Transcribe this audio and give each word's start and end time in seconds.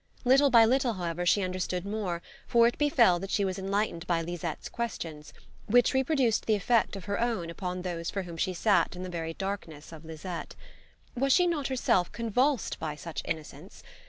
Little 0.25 0.49
by 0.49 0.65
little, 0.65 0.93
however, 0.93 1.27
she 1.27 1.43
understood 1.43 1.85
more, 1.85 2.23
for 2.47 2.65
it 2.65 2.79
befell 2.79 3.19
that 3.19 3.29
she 3.29 3.45
was 3.45 3.59
enlightened 3.59 4.07
by 4.07 4.23
Lisette's 4.23 4.67
questions, 4.67 5.31
which 5.67 5.93
reproduced 5.93 6.47
the 6.47 6.55
effect 6.55 6.95
of 6.95 7.05
her 7.05 7.21
own 7.21 7.51
upon 7.51 7.83
those 7.83 8.09
for 8.09 8.23
whom 8.23 8.35
she 8.35 8.55
sat 8.55 8.95
in 8.95 9.03
the 9.03 9.09
very 9.09 9.35
darkness 9.35 9.91
of 9.91 10.03
Lisette. 10.03 10.55
Was 11.15 11.31
she 11.31 11.45
not 11.45 11.67
herself 11.67 12.11
convulsed 12.11 12.79
by 12.79 12.95
such 12.95 13.21
innocence? 13.25 13.83